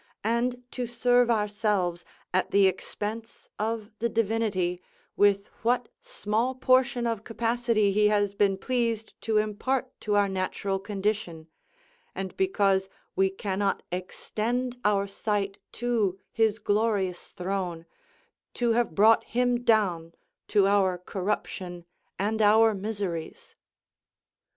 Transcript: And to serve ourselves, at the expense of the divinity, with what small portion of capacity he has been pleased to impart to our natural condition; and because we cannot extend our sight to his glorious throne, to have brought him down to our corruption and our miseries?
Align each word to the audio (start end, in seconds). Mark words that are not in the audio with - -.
And 0.23 0.63
to 0.71 0.87
serve 0.87 1.29
ourselves, 1.29 2.03
at 2.33 2.49
the 2.49 2.65
expense 2.65 3.49
of 3.59 3.91
the 3.99 4.09
divinity, 4.09 4.81
with 5.15 5.45
what 5.61 5.89
small 6.01 6.55
portion 6.55 7.05
of 7.05 7.23
capacity 7.23 7.91
he 7.91 8.07
has 8.07 8.33
been 8.33 8.57
pleased 8.57 9.13
to 9.21 9.37
impart 9.37 9.91
to 10.01 10.15
our 10.15 10.27
natural 10.27 10.79
condition; 10.79 11.49
and 12.15 12.35
because 12.35 12.89
we 13.15 13.29
cannot 13.29 13.83
extend 13.91 14.75
our 14.83 15.05
sight 15.05 15.59
to 15.73 16.17
his 16.31 16.57
glorious 16.57 17.29
throne, 17.29 17.85
to 18.55 18.71
have 18.71 18.95
brought 18.95 19.23
him 19.25 19.61
down 19.63 20.13
to 20.47 20.65
our 20.65 20.97
corruption 20.97 21.85
and 22.17 22.41
our 22.41 22.73
miseries? 22.73 23.53